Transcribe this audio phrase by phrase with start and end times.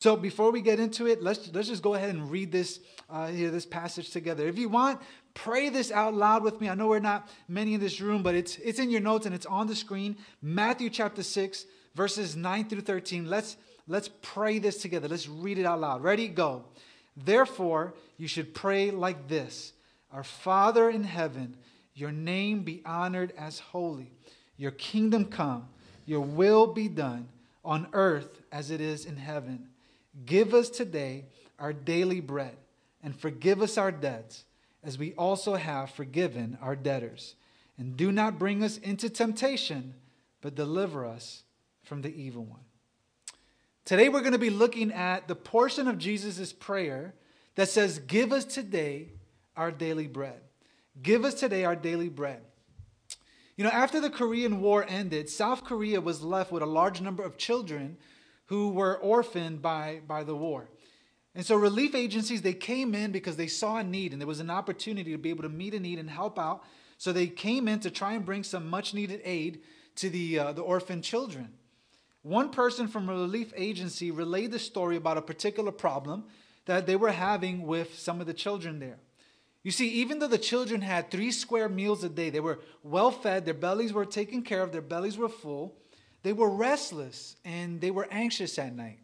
[0.00, 3.26] So before we get into it, let's, let's just go ahead and read this, uh,
[3.26, 4.48] here, this passage together.
[4.48, 4.98] If you want,
[5.34, 6.70] pray this out loud with me.
[6.70, 9.34] I know we're not many in this room, but it's, it's in your notes and
[9.34, 10.16] it's on the screen.
[10.40, 13.28] Matthew chapter 6, verses 9 through 13.
[13.28, 15.06] Let's, let's pray this together.
[15.06, 16.02] Let's read it out loud.
[16.02, 16.28] Ready?
[16.28, 16.64] Go.
[17.14, 19.74] Therefore, you should pray like this
[20.12, 21.58] Our Father in heaven,
[21.94, 24.12] your name be honored as holy,
[24.56, 25.68] your kingdom come,
[26.06, 27.28] your will be done
[27.62, 29.69] on earth as it is in heaven.
[30.26, 31.26] Give us today
[31.58, 32.56] our daily bread,
[33.02, 34.44] and forgive us our debts,
[34.82, 37.34] as we also have forgiven our debtors.
[37.78, 39.94] And do not bring us into temptation,
[40.40, 41.44] but deliver us
[41.82, 42.60] from the evil one.
[43.84, 47.14] Today, we're going to be looking at the portion of Jesus' prayer
[47.54, 49.08] that says, Give us today
[49.56, 50.40] our daily bread.
[51.02, 52.42] Give us today our daily bread.
[53.56, 57.22] You know, after the Korean War ended, South Korea was left with a large number
[57.22, 57.96] of children
[58.50, 60.68] who were orphaned by, by the war.
[61.36, 64.40] And so relief agencies, they came in because they saw a need and there was
[64.40, 66.64] an opportunity to be able to meet a need and help out.
[66.98, 69.60] So they came in to try and bring some much needed aid
[69.96, 71.50] to the, uh, the orphan children.
[72.22, 76.24] One person from a relief agency relayed the story about a particular problem
[76.66, 78.98] that they were having with some of the children there.
[79.62, 83.12] You see, even though the children had three square meals a day, they were well
[83.12, 85.76] fed, their bellies were taken care of, their bellies were full,
[86.22, 89.00] they were restless and they were anxious at night.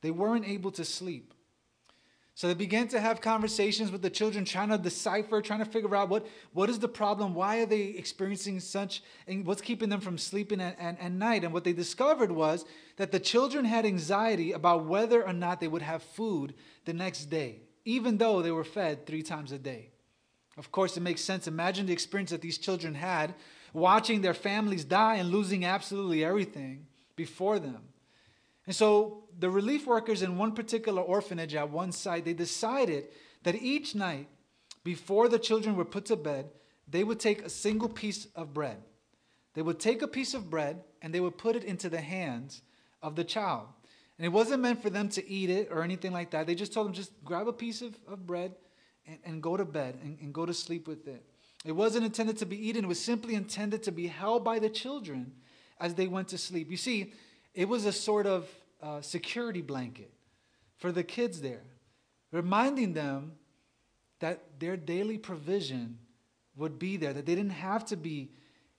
[0.00, 1.34] They weren't able to sleep.
[2.38, 5.96] So they began to have conversations with the children, trying to decipher, trying to figure
[5.96, 10.00] out what, what is the problem, why are they experiencing such, and what's keeping them
[10.00, 11.42] from sleeping at, at, at night.
[11.42, 12.64] And what they discovered was
[12.96, 17.24] that the children had anxiety about whether or not they would have food the next
[17.24, 19.90] day, even though they were fed three times a day.
[20.56, 21.48] Of course, it makes sense.
[21.48, 23.34] Imagine the experience that these children had
[23.72, 27.82] watching their families die and losing absolutely everything before them.
[28.66, 33.08] And so the relief workers in one particular orphanage at one site, they decided
[33.42, 34.28] that each night
[34.84, 36.50] before the children were put to bed,
[36.86, 38.78] they would take a single piece of bread.
[39.54, 42.62] They would take a piece of bread and they would put it into the hands
[43.02, 43.66] of the child.
[44.18, 46.46] And it wasn't meant for them to eat it or anything like that.
[46.46, 48.54] They just told them, just grab a piece of, of bread
[49.06, 51.24] and, and go to bed and, and go to sleep with it.
[51.64, 54.70] It wasn't intended to be eaten, it was simply intended to be held by the
[54.70, 55.32] children
[55.80, 56.70] as they went to sleep.
[56.70, 57.12] You see,
[57.54, 58.48] it was a sort of
[58.82, 60.12] uh, security blanket
[60.76, 61.64] for the kids there,
[62.30, 63.32] reminding them
[64.20, 65.98] that their daily provision
[66.56, 68.30] would be there, that they didn't have to be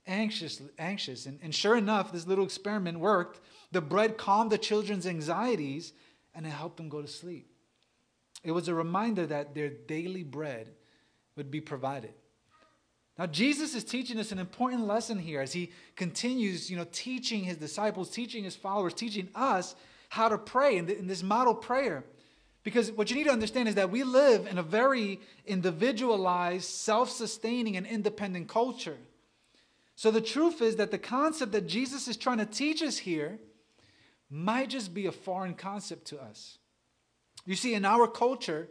[0.05, 0.61] anxious.
[0.77, 1.25] anxious.
[1.25, 3.39] And, and sure enough, this little experiment worked.
[3.71, 5.93] The bread calmed the children's anxieties
[6.35, 7.47] and it helped them go to sleep.
[8.43, 10.69] It was a reminder that their daily bread
[11.35, 12.13] would be provided.
[13.19, 17.43] Now, Jesus is teaching us an important lesson here as he continues, you know, teaching
[17.43, 19.75] his disciples, teaching his followers, teaching us
[20.07, 22.05] how to pray in, the, in this model prayer.
[22.63, 27.11] Because what you need to understand is that we live in a very individualized, self
[27.11, 28.97] sustaining, and independent culture.
[29.97, 33.37] So the truth is that the concept that Jesus is trying to teach us here
[34.29, 36.57] might just be a foreign concept to us.
[37.45, 38.69] You see, in our culture,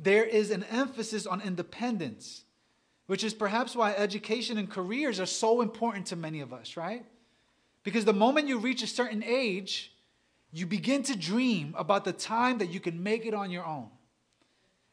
[0.00, 2.43] there is an emphasis on independence
[3.06, 7.04] which is perhaps why education and careers are so important to many of us, right?
[7.82, 9.92] Because the moment you reach a certain age,
[10.52, 13.88] you begin to dream about the time that you can make it on your own,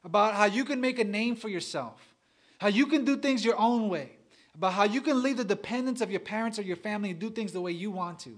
[0.04, 2.16] about how you can make a name for yourself,
[2.58, 4.12] how you can do things your own way,
[4.56, 7.30] about how you can leave the dependence of your parents or your family and do
[7.30, 8.38] things the way you want to.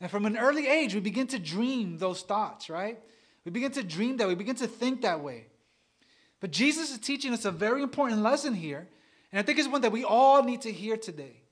[0.00, 2.98] And from an early age, we begin to dream those thoughts, right?
[3.44, 5.46] We begin to dream that, we begin to think that way.
[6.40, 8.88] But Jesus is teaching us a very important lesson here.
[9.32, 11.42] And I think it's one that we all need to hear today.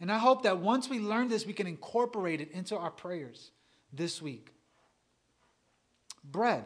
[0.00, 3.52] And I hope that once we learn this, we can incorporate it into our prayers
[3.92, 4.52] this week.
[6.24, 6.64] Bread.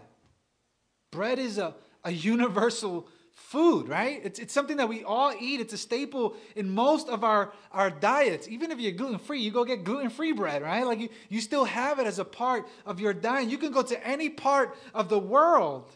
[1.11, 1.75] Bread is a,
[2.05, 4.21] a universal food, right?
[4.25, 5.61] It's, it's something that we all eat.
[5.61, 8.49] It's a staple in most of our, our diets.
[8.49, 10.87] Even if you're gluten free, you go get gluten free bread, right?
[10.87, 13.51] Like you, you still have it as a part of your diet.
[13.51, 15.91] You can go to any part of the world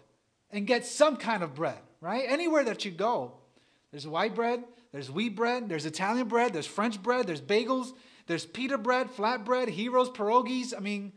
[0.53, 2.25] and get some kind of bread, right?
[2.27, 3.35] Anywhere that you go.
[3.91, 4.63] There's white bread,
[4.93, 7.93] there's wheat bread, there's Italian bread, there's French bread, there's bagels,
[8.27, 10.73] there's pita bread, flat bread, heroes, pierogies.
[10.77, 11.13] I mean,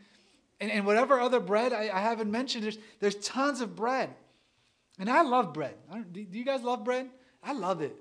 [0.59, 4.09] and, and whatever other bread I, I haven't mentioned, there's, there's tons of bread.
[4.99, 5.75] And I love bread.
[6.11, 7.09] Do you guys love bread?
[7.43, 7.95] I love it.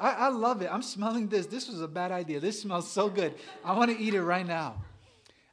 [0.00, 0.70] I, I love it.
[0.72, 1.46] I'm smelling this.
[1.46, 2.40] This was a bad idea.
[2.40, 3.34] This smells so good.
[3.64, 4.82] I want to eat it right now.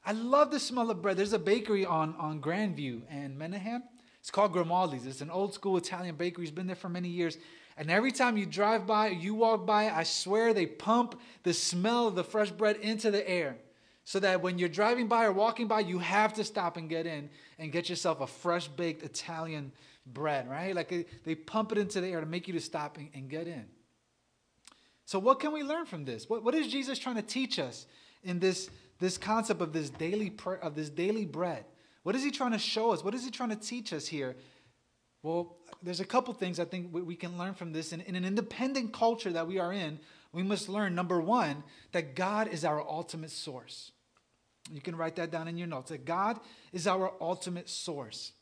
[0.06, 1.18] I love the smell of bread.
[1.18, 3.84] There's a bakery on, on Grandview and Menahem.
[4.26, 5.06] It's called Grimaldi's.
[5.06, 6.46] It's an old school Italian bakery.
[6.46, 7.38] It's been there for many years.
[7.78, 12.08] And every time you drive by, you walk by, I swear they pump the smell
[12.08, 13.58] of the fresh bread into the air.
[14.04, 17.06] so that when you're driving by or walking by, you have to stop and get
[17.06, 17.30] in
[17.60, 19.72] and get yourself a fresh baked Italian
[20.08, 20.76] bread, right?
[20.76, 23.66] Like they pump it into the air to make you to stop and, get in.
[25.06, 26.28] So, what can we learn from this?
[26.28, 27.86] What, what is Jesus trying to teach us
[28.24, 30.34] in this, this concept of this daily
[30.64, 31.66] of this daily bread?
[32.06, 33.04] What is he trying to show us?
[33.04, 34.36] What is he trying to teach us here?
[35.24, 37.94] Well, there's a couple things I think we can learn from this.
[37.94, 40.00] In, in an independent culture that we are in,
[40.32, 41.64] we must learn number one,
[41.94, 43.92] that God is our ultimate source.
[44.72, 46.40] You can write that down in your notes that God
[46.72, 48.34] is our ultimate source.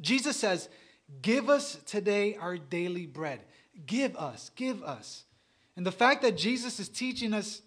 [0.00, 0.70] Jesus says,
[1.20, 3.40] Give us today our daily bread.
[3.84, 5.24] Give us, give us.
[5.76, 7.60] And the fact that Jesus is teaching us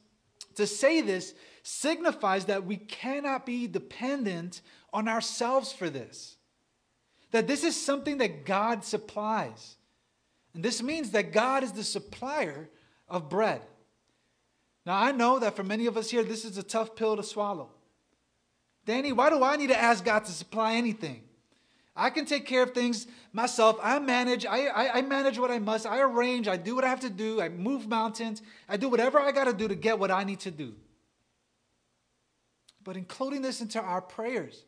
[0.56, 4.62] to say this signifies that we cannot be dependent
[4.94, 6.36] on ourselves for this.
[7.32, 9.78] That this is something that God supplies.
[10.54, 12.70] And this means that God is the supplier
[13.08, 13.62] of bread.
[14.86, 17.24] Now, I know that for many of us here, this is a tough pill to
[17.24, 17.70] swallow.
[18.86, 21.22] Danny, why do I need to ask God to supply anything?
[21.96, 23.78] I can take care of things myself.
[23.82, 24.46] I manage.
[24.46, 25.86] I, I, I, manage what I must.
[25.86, 26.48] I arrange.
[26.48, 27.42] I do what I have to do.
[27.42, 28.42] I move mountains.
[28.68, 30.74] I do whatever I got to do to get what I need to do.
[32.84, 34.64] But including this into our prayers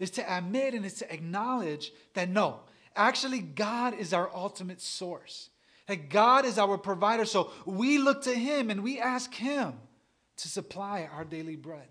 [0.00, 2.60] is to admit and is to acknowledge that no,
[2.96, 5.50] actually, God is our ultimate source.
[5.86, 7.24] That God is our provider.
[7.24, 9.74] So we look to Him and we ask Him
[10.38, 11.88] to supply our daily bread.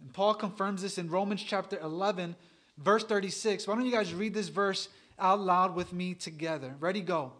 [0.00, 2.36] And Paul confirms this in Romans chapter 11
[2.78, 3.66] verse 36.
[3.66, 6.74] Why don't you guys read this verse out loud with me together?
[6.80, 7.32] Ready, go.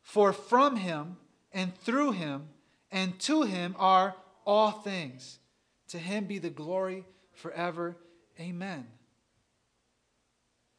[0.00, 1.16] For from him
[1.52, 2.48] and through him
[2.90, 4.14] and to him are
[4.44, 5.38] all things.
[5.88, 7.96] To him be the glory forever.
[8.42, 8.86] Amen.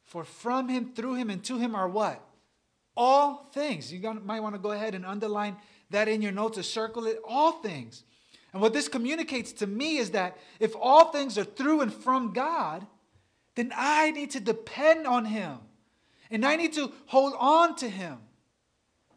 [0.04, 2.20] For from him, through him, and to him are what?
[2.96, 3.92] All things.
[3.92, 5.56] You might want to go ahead and underline
[5.90, 7.18] that in your notes or circle it.
[7.26, 8.04] All things.
[8.52, 12.32] And what this communicates to me is that if all things are through and from
[12.32, 12.86] God,
[13.54, 15.58] then I need to depend on Him.
[16.30, 18.18] And I need to hold on to Him.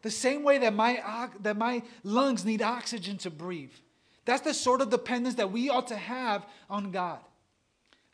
[0.02, 3.72] The same way that my, that my lungs need oxygen to breathe.
[4.24, 7.18] That's the sort of dependence that we ought to have on God.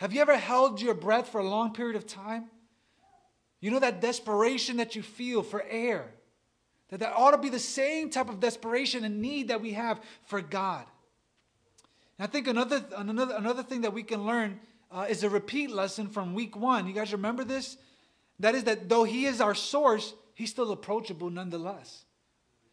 [0.04, 2.50] Have you ever held your breath for a long period of time?
[3.62, 6.12] You know that desperation that you feel for air.
[6.90, 10.02] That that ought to be the same type of desperation and need that we have
[10.26, 10.84] for God.
[12.18, 14.60] And I think another, another, another thing that we can learn
[14.92, 16.86] uh, is a repeat lesson from week one.
[16.86, 17.78] You guys remember this?
[18.40, 22.04] That is that though He is our source, He's still approachable nonetheless.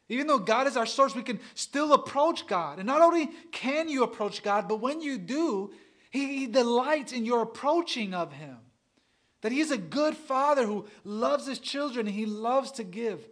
[0.10, 2.80] Even though God is our source, we can still approach God.
[2.80, 5.72] And not only can you approach God, but when you do,
[6.12, 8.58] He, he delights in your approaching of Him.
[9.42, 13.28] That He is a good Father who loves His children and He loves to give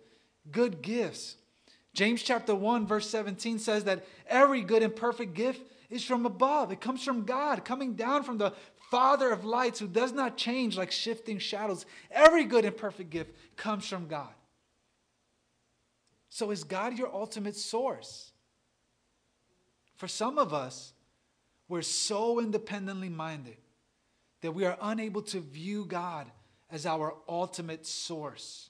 [0.51, 1.35] good gifts.
[1.93, 6.71] James chapter 1, verse 17 says that every good and perfect gift is from above.
[6.71, 8.53] It comes from God, coming down from the
[8.89, 11.85] Father of lights who does not change like shifting shadows.
[12.09, 14.29] Every good and perfect gift comes from God.
[16.29, 18.31] So, is God your ultimate source?
[19.95, 20.93] For some of us,
[21.69, 23.57] we're so independently minded
[24.41, 26.25] that we are unable to view God
[26.71, 28.69] as our ultimate source.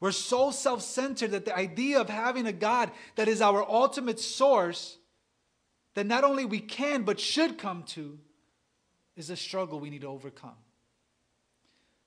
[0.00, 4.18] We're so self centered that the idea of having a God that is our ultimate
[4.18, 4.96] source,
[5.94, 8.18] that not only we can but should come to,
[9.14, 10.56] is a struggle we need to overcome.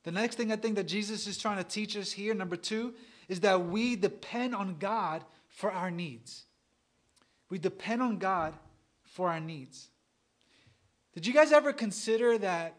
[0.03, 2.95] The next thing I think that Jesus is trying to teach us here, number two,
[3.27, 6.45] is that we depend on God for our needs.
[7.49, 8.54] We depend on God
[9.16, 9.88] for our needs.
[11.14, 12.76] Did you guys ever consider that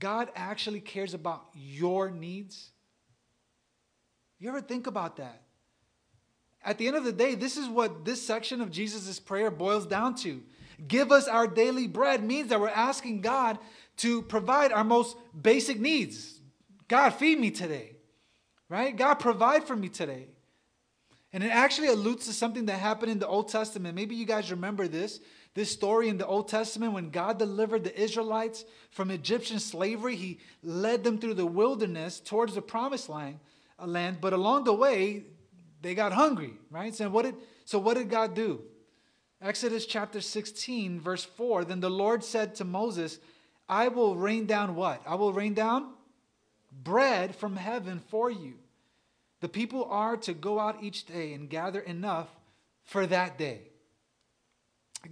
[0.00, 2.70] God actually cares about your needs?
[4.40, 5.42] You ever think about that?
[6.64, 9.86] At the end of the day, this is what this section of Jesus' prayer boils
[9.86, 10.42] down to.
[10.88, 13.58] Give us our daily bread means that we're asking God
[13.98, 16.40] to provide our most basic needs.
[16.88, 17.94] God, feed me today,
[18.68, 18.96] right?
[18.96, 20.26] God, provide for me today.
[21.34, 23.96] And it actually alludes to something that happened in the Old Testament.
[23.96, 25.18] Maybe you guys remember this.
[25.54, 30.38] This story in the Old Testament when God delivered the Israelites from Egyptian slavery, He
[30.62, 33.40] led them through the wilderness towards the promised land.
[33.84, 35.24] land but along the way,
[35.82, 36.94] they got hungry, right?
[36.94, 38.62] So what did, so what did God do?
[39.42, 43.18] Exodus chapter 16, verse 4 Then the Lord said to Moses,
[43.68, 45.02] I will rain down what?
[45.04, 45.94] I will rain down
[46.70, 48.54] bread from heaven for you.
[49.40, 52.28] The people are to go out each day and gather enough
[52.82, 53.62] for that day.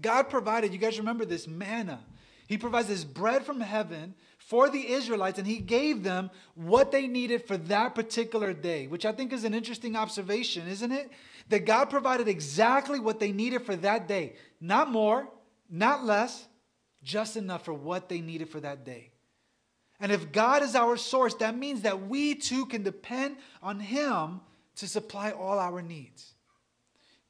[0.01, 2.01] God provided, you guys remember this manna.
[2.47, 7.07] He provides this bread from heaven for the Israelites, and He gave them what they
[7.07, 11.11] needed for that particular day, which I think is an interesting observation, isn't it?
[11.49, 14.35] that God provided exactly what they needed for that day.
[14.61, 15.29] Not more,
[15.69, 16.47] not less,
[17.03, 19.12] just enough for what they needed for that day.
[20.03, 24.41] And if God is our source, that means that we too can depend on Him
[24.77, 26.35] to supply all our needs.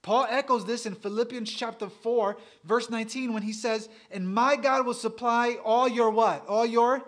[0.01, 4.85] Paul echoes this in Philippians chapter 4, verse 19, when he says, And my God
[4.85, 6.47] will supply all your what?
[6.49, 7.03] All your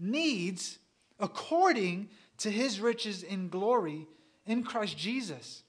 [0.00, 0.78] needs
[1.20, 4.06] according to his riches in glory
[4.46, 5.62] in Christ Jesus.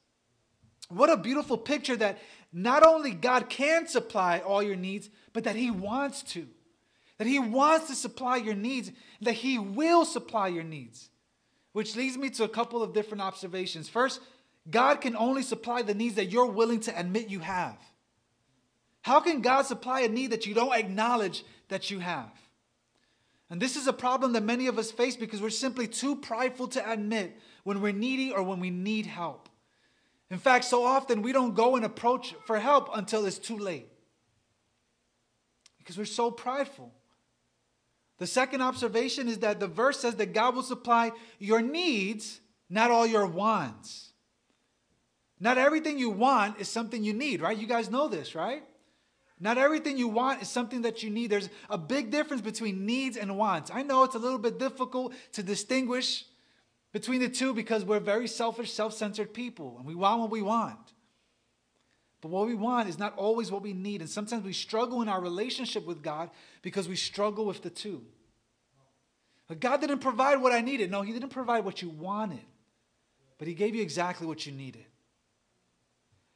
[0.90, 2.20] What a beautiful picture that
[2.54, 6.48] not only God can supply all your needs, but that he wants to.
[7.18, 8.92] That He wants to supply your needs,
[9.22, 11.10] that He will supply your needs.
[11.72, 13.90] Which leads me to a couple of different observations.
[13.90, 14.20] First,
[14.70, 17.78] God can only supply the needs that you're willing to admit you have.
[19.02, 22.32] How can God supply a need that you don't acknowledge that you have?
[23.50, 26.70] And this is a problem that many of us face because we're simply too prideful
[26.70, 29.50] to admit when we're needy or when we need help.
[30.32, 33.90] In fact, so often we don't go and approach for help until it's too late
[35.78, 36.92] because we're so prideful.
[38.24, 42.40] The second observation is that the verse says that God will supply your needs,
[42.70, 44.14] not all your wants.
[45.42, 47.58] Not everything you want is something you need, right?
[47.58, 48.64] You guys know this, right?
[49.42, 51.32] Not everything you want is something that you need.
[51.32, 53.70] There's a big difference between needs and wants.
[53.74, 56.24] I know it's a little bit difficult to distinguish
[56.94, 60.42] between the two because we're very selfish, self centered people and we want what we
[60.42, 60.93] want.
[62.24, 64.00] But what we want is not always what we need.
[64.00, 66.30] And sometimes we struggle in our relationship with God
[66.62, 68.02] because we struggle with the two.
[69.50, 70.90] But God didn't provide what I needed.
[70.90, 72.46] No, He didn't provide what you wanted,
[73.38, 74.86] but He gave you exactly what you needed.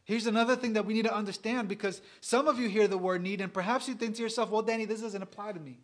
[0.03, 3.21] Here's another thing that we need to understand because some of you hear the word
[3.21, 5.79] need, and perhaps you think to yourself, well, Danny, this doesn't apply to me.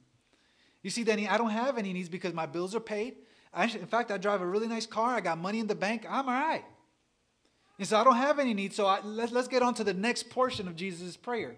[0.82, 3.16] You see, Danny, I don't have any needs because my bills are paid.
[3.54, 5.16] I, in fact, I drive a really nice car.
[5.16, 6.06] I got money in the bank.
[6.10, 6.66] I'm all right.
[7.80, 8.75] And so I don't have any needs.
[8.75, 11.56] So I, let's, let's get on to the next portion of Jesus' prayer.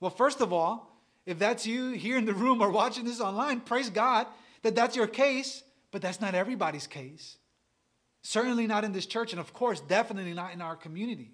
[0.00, 0.96] Well, first of all,
[1.26, 4.26] if that's you here in the room or watching this online, praise God
[4.62, 7.36] that that's your case, but that's not everybody's case.
[8.22, 11.32] Certainly not in this church, and of course, definitely not in our community.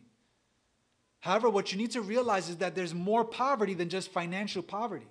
[1.21, 5.09] However, what you need to realize is that there's more poverty than just financial poverty.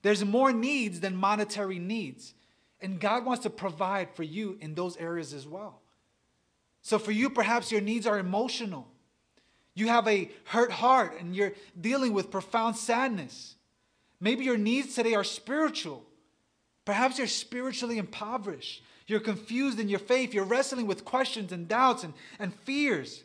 [0.00, 2.32] There's more needs than monetary needs.
[2.80, 5.81] And God wants to provide for you in those areas as well.
[6.82, 8.88] So for you, perhaps your needs are emotional.
[9.74, 13.54] You have a hurt heart and you're dealing with profound sadness.
[14.20, 16.04] Maybe your needs today are spiritual.
[16.84, 18.82] Perhaps you're spiritually impoverished.
[19.06, 20.34] You're confused in your faith.
[20.34, 23.22] You're wrestling with questions and doubts and, and fears.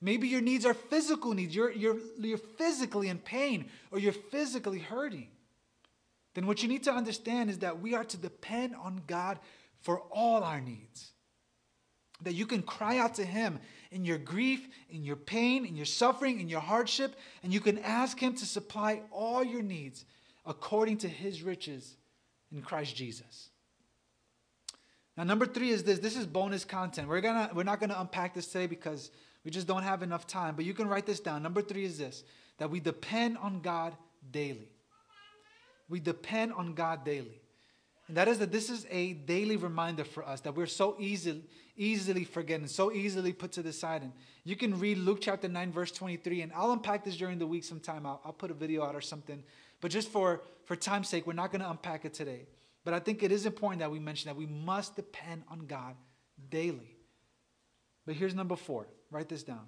[0.00, 1.54] Maybe your needs are physical needs.
[1.54, 5.28] You're, you're, you're physically in pain or you're physically hurting.
[6.34, 9.40] Then what you need to understand is that we are to depend on God
[9.80, 11.12] for all our needs
[12.22, 13.58] that you can cry out to Him
[13.90, 17.78] in your grief, in your pain, in your suffering, in your hardship, and you can
[17.78, 20.04] ask Him to supply all your needs
[20.44, 21.96] according to His riches
[22.52, 23.50] in Christ Jesus.
[25.16, 25.98] Now, number three is this.
[25.98, 27.08] This is bonus content.
[27.08, 29.10] We're gonna we're not gonna unpack this today because
[29.44, 30.54] we just don't have enough time.
[30.54, 31.42] But you can write this down.
[31.42, 32.22] Number three is this:
[32.58, 33.96] that we depend on God
[34.30, 34.68] daily.
[35.88, 37.40] We depend on God daily.
[38.08, 41.42] And that is that this is a daily reminder for us that we're so easily,
[41.76, 44.02] easily forgetting, so easily put to the side.
[44.02, 44.12] And
[44.44, 47.64] you can read Luke chapter 9, verse 23, and I'll unpack this during the week
[47.64, 48.06] sometime.
[48.06, 49.44] I'll, I'll put a video out or something.
[49.82, 52.46] But just for, for time's sake, we're not going to unpack it today.
[52.82, 55.94] But I think it is important that we mention that we must depend on God
[56.50, 56.96] daily.
[58.06, 58.86] But here's number four.
[59.10, 59.66] Write this down.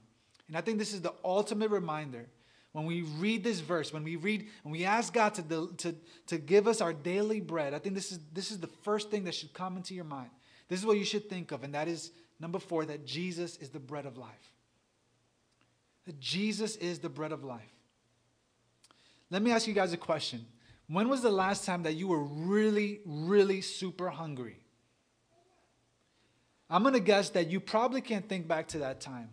[0.49, 2.27] And I think this is the ultimate reminder
[2.73, 5.95] when we read this verse, when we read, when we ask God to, to,
[6.29, 9.25] to give us our daily bread, I think this is, this is the first thing
[9.25, 10.31] that should come into your mind.
[10.69, 13.71] This is what you should think of, and that is number four, that Jesus is
[13.71, 14.53] the bread of life.
[16.07, 17.73] That Jesus is the bread of life.
[19.31, 20.47] Let me ask you guys a question.
[20.87, 24.59] When was the last time that you were really, really super hungry?
[26.69, 29.31] I'm going to guess that you probably can't think back to that time.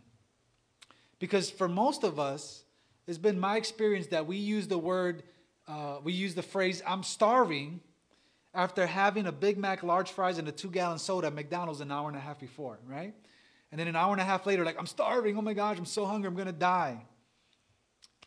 [1.19, 2.63] Because for most of us,
[3.07, 5.23] it's been my experience that we use the word,
[5.67, 7.81] uh, we use the phrase, I'm starving,
[8.53, 11.91] after having a Big Mac, large fries, and a two gallon soda at McDonald's an
[11.91, 13.13] hour and a half before, right?
[13.71, 15.37] And then an hour and a half later, like, I'm starving.
[15.37, 17.05] Oh my gosh, I'm so hungry, I'm gonna die.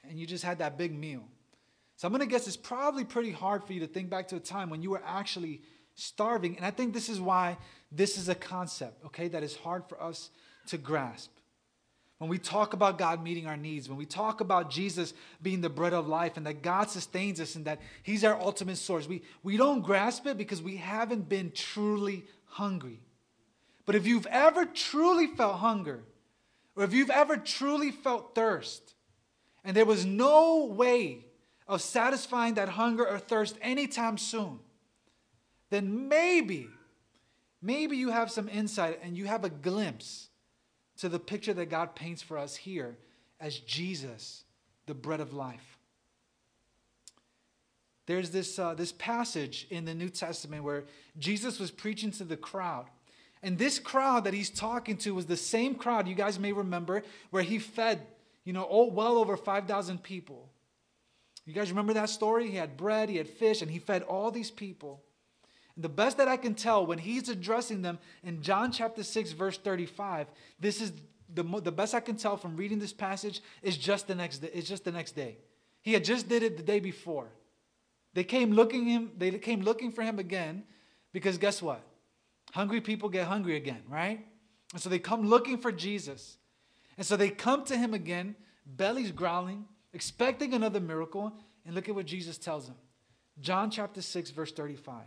[0.08, 1.24] And you just had that big meal.
[1.96, 4.40] So I'm gonna guess it's probably pretty hard for you to think back to a
[4.40, 5.62] time when you were actually
[5.94, 6.56] starving.
[6.56, 7.58] And I think this is why
[7.90, 10.30] this is a concept, okay, that is hard for us
[10.68, 11.30] to grasp.
[12.20, 15.70] When we talk about God meeting our needs, when we talk about Jesus being the
[15.70, 19.22] bread of life and that God sustains us and that He's our ultimate source, we,
[19.42, 23.00] we don't grasp it because we haven't been truly hungry.
[23.86, 26.02] But if you've ever truly felt hunger,
[26.76, 28.92] or if you've ever truly felt thirst,
[29.64, 31.24] and there was no way
[31.66, 34.58] of satisfying that hunger or thirst anytime soon,
[35.70, 36.68] then maybe,
[37.62, 40.29] maybe you have some insight and you have a glimpse
[41.00, 42.96] to the picture that God paints for us here
[43.40, 44.44] as Jesus,
[44.86, 45.78] the bread of life.
[48.06, 50.84] There's this, uh, this passage in the New Testament where
[51.18, 52.86] Jesus was preaching to the crowd.
[53.42, 57.02] And this crowd that he's talking to was the same crowd, you guys may remember,
[57.30, 58.06] where he fed,
[58.44, 60.50] you know, oh, well over 5,000 people.
[61.46, 62.50] You guys remember that story?
[62.50, 65.02] He had bread, he had fish, and he fed all these people.
[65.80, 69.56] The best that I can tell when he's addressing them in John chapter 6, verse
[69.56, 70.26] 35,
[70.58, 70.92] this is
[71.32, 74.50] the, the best I can tell from reading this passage is just the next day.
[74.52, 75.38] It's just the next day.
[75.82, 77.28] He had just did it the day before.
[78.12, 80.64] They came looking him, they came looking for him again,
[81.12, 81.82] because guess what?
[82.52, 84.26] Hungry people get hungry again, right?
[84.72, 86.36] And so they come looking for Jesus.
[86.96, 88.34] And so they come to him again,
[88.66, 91.32] bellies growling, expecting another miracle.
[91.64, 92.76] And look at what Jesus tells them.
[93.40, 95.02] John chapter 6, verse 35.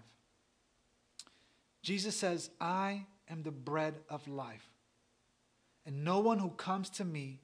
[1.84, 4.68] Jesus says, I am the bread of life.
[5.86, 7.42] And no one who comes to me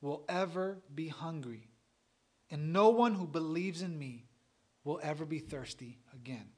[0.00, 1.68] will ever be hungry.
[2.50, 4.24] And no one who believes in me
[4.82, 6.48] will ever be thirsty again.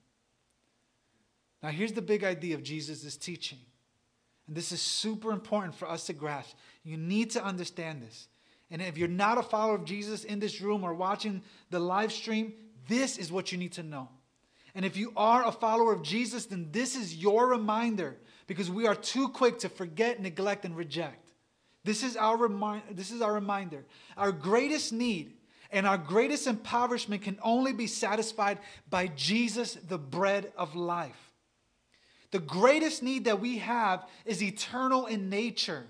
[1.62, 3.58] Now, here's the big idea of Jesus' teaching.
[4.46, 6.56] And this is super important for us to grasp.
[6.84, 8.28] You need to understand this.
[8.70, 12.12] And if you're not a follower of Jesus in this room or watching the live
[12.12, 12.52] stream,
[12.88, 14.08] this is what you need to know.
[14.74, 18.16] And if you are a follower of Jesus, then this is your reminder
[18.46, 21.30] because we are too quick to forget, neglect, and reject.
[21.84, 23.84] This is our, remind, this is our reminder.
[24.16, 25.34] Our greatest need
[25.70, 31.32] and our greatest impoverishment can only be satisfied by Jesus, the bread of life.
[32.30, 35.84] The greatest need that we have is eternal in nature.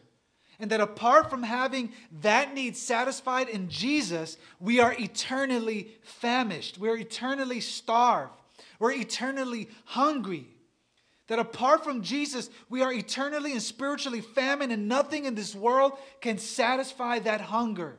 [0.58, 6.78] And that apart from having that need satisfied in Jesus, we are eternally famished.
[6.78, 8.34] We're eternally starved.
[8.78, 10.46] We're eternally hungry.
[11.28, 15.92] That apart from Jesus, we are eternally and spiritually famine, and nothing in this world
[16.20, 17.96] can satisfy that hunger.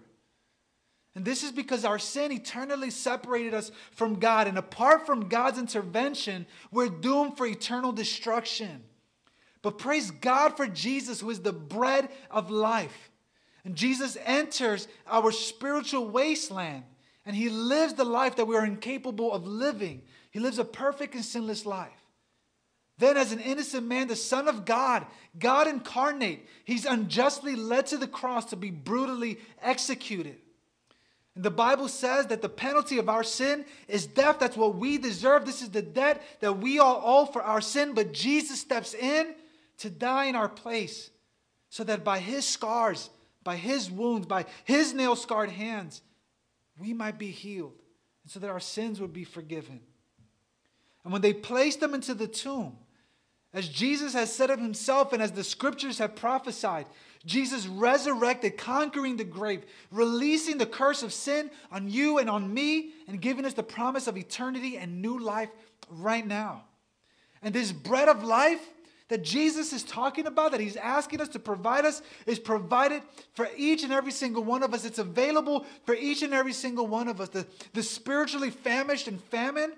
[1.16, 4.48] And this is because our sin eternally separated us from God.
[4.48, 8.84] And apart from God's intervention, we're doomed for eternal destruction.
[9.62, 13.10] But praise God for Jesus, who is the bread of life.
[13.64, 16.84] And Jesus enters our spiritual wasteland
[17.26, 20.04] and he lives the life that we are incapable of living.
[20.36, 21.88] He lives a perfect and sinless life.
[22.98, 25.06] Then, as an innocent man, the Son of God,
[25.40, 30.36] God incarnate, he's unjustly led to the cross to be brutally executed.
[31.36, 34.40] And the Bible says that the penalty of our sin is death.
[34.40, 35.46] That's what we deserve.
[35.46, 37.94] This is the debt that we all owe for our sin.
[37.94, 39.36] But Jesus steps in
[39.78, 41.12] to die in our place
[41.70, 43.10] so that by his scars,
[43.46, 46.02] by his wounds, by his nail scarred hands,
[46.78, 47.80] we might be healed.
[48.24, 49.80] And so that our sins would be forgiven.
[51.06, 52.76] And when they placed him into the tomb,
[53.54, 56.88] as Jesus has said of himself and as the scriptures have prophesied,
[57.26, 62.90] Jesus resurrected, conquering the grave, releasing the curse of sin on you and on me,
[63.08, 65.50] and giving us the promise of eternity and new life
[65.90, 66.64] right now.
[67.42, 68.62] And this bread of life
[69.08, 73.48] that Jesus is talking about, that he's asking us to provide us, is provided for
[73.56, 74.84] each and every single one of us.
[74.84, 77.30] It's available for each and every single one of us.
[77.30, 79.74] The, the spiritually famished and famine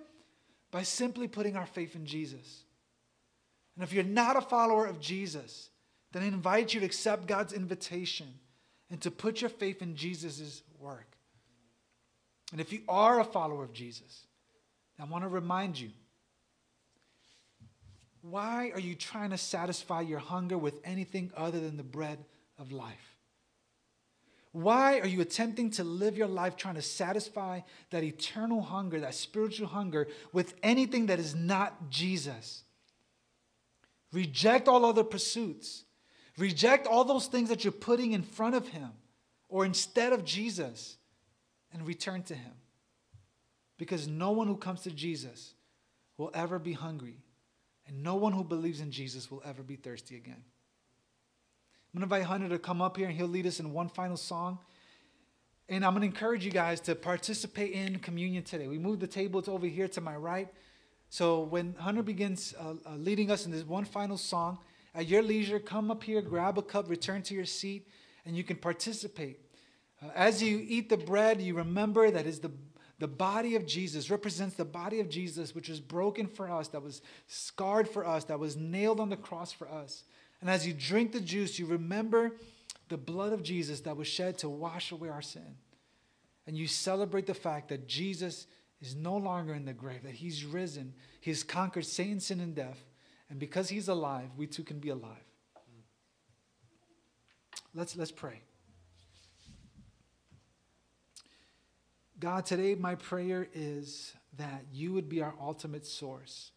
[0.71, 2.63] by simply putting our faith in Jesus.
[3.75, 5.69] And if you're not a follower of Jesus,
[6.11, 8.27] then I invite you to accept God's invitation
[8.89, 11.15] and to put your faith in Jesus' work.
[12.51, 14.25] And if you are a follower of Jesus,
[14.99, 15.89] I want to remind you
[18.21, 22.17] why are you trying to satisfy your hunger with anything other than the bread
[22.57, 23.16] of life?
[24.51, 29.13] Why are you attempting to live your life trying to satisfy that eternal hunger, that
[29.13, 32.63] spiritual hunger, with anything that is not Jesus?
[34.11, 35.83] Reject all other pursuits.
[36.37, 38.91] Reject all those things that you're putting in front of Him
[39.49, 40.97] or instead of Jesus
[41.73, 42.53] and return to Him.
[43.77, 45.53] Because no one who comes to Jesus
[46.17, 47.19] will ever be hungry,
[47.85, 50.43] and no one who believes in Jesus will ever be thirsty again.
[51.93, 53.87] I'm going to invite Hunter to come up here and he'll lead us in one
[53.87, 54.59] final song.
[55.69, 58.67] And I'm going to encourage you guys to participate in communion today.
[58.67, 60.49] We moved the table to over here to my right.
[61.09, 64.59] So when Hunter begins uh, uh, leading us in this one final song,
[64.93, 67.87] at your leisure, come up here, grab a cup, return to your seat,
[68.25, 69.39] and you can participate.
[70.01, 72.51] Uh, as you eat the bread, you remember that is the
[72.99, 76.81] the body of Jesus represents the body of Jesus, which was broken for us, that
[76.81, 80.03] was scarred for us, that was nailed on the cross for us.
[80.47, 82.31] And as you drink the juice, you remember
[82.87, 85.57] the blood of Jesus that was shed to wash away our sin.
[86.45, 88.47] and you celebrate the fact that Jesus
[88.79, 92.79] is no longer in the grave, that he's risen, he's conquered Satan, sin, and death,
[93.29, 95.25] and because he's alive, we too can be alive.
[97.75, 98.39] Let's, let's pray.
[102.21, 106.51] God, today my prayer is that you would be our ultimate source.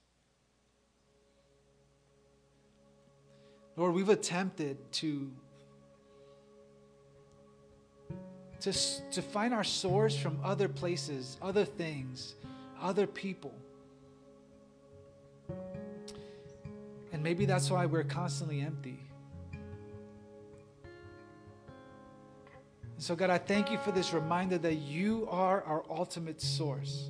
[3.80, 5.30] Lord, we've attempted to,
[8.60, 12.34] to, to find our source from other places, other things,
[12.78, 13.54] other people.
[17.10, 18.98] And maybe that's why we're constantly empty.
[22.98, 27.08] So, God, I thank you for this reminder that you are our ultimate source.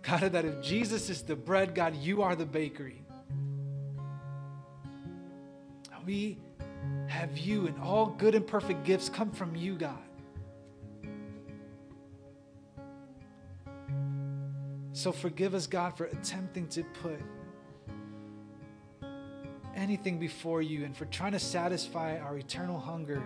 [0.00, 3.01] God, that if Jesus is the bread, God, you are the bakery.
[6.04, 6.38] We
[7.06, 9.98] have you, and all good and perfect gifts come from you, God.
[14.92, 17.20] So forgive us, God, for attempting to put
[19.74, 23.22] anything before you and for trying to satisfy our eternal hunger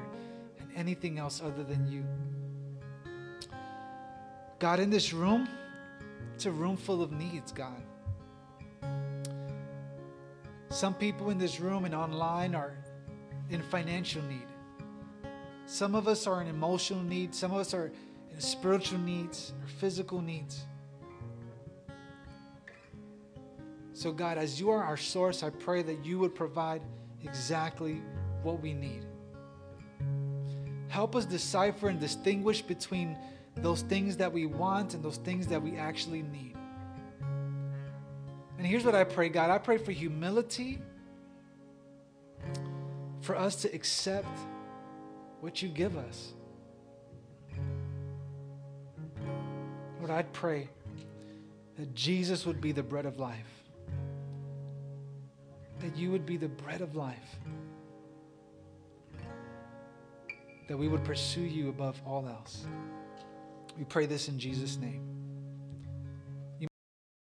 [0.60, 2.04] and anything else other than you.
[4.58, 5.48] God, in this room,
[6.34, 7.82] it's a room full of needs, God.
[10.68, 12.74] Some people in this room and online are
[13.50, 14.46] in financial need.
[15.66, 17.34] Some of us are in emotional need.
[17.34, 17.92] Some of us are
[18.32, 20.64] in spiritual needs or physical needs.
[23.92, 26.82] So, God, as you are our source, I pray that you would provide
[27.24, 28.02] exactly
[28.42, 29.06] what we need.
[30.88, 33.16] Help us decipher and distinguish between
[33.56, 36.55] those things that we want and those things that we actually need.
[38.66, 40.80] And here's what I pray, God I pray for humility,
[43.20, 44.40] for us to accept
[45.40, 46.32] what you give us.
[50.00, 50.68] Lord, I'd pray
[51.76, 53.46] that Jesus would be the bread of life
[55.78, 57.36] that you would be the bread of life,
[60.66, 62.66] that we would pursue you above all else.
[63.78, 65.15] We pray this in Jesus' name.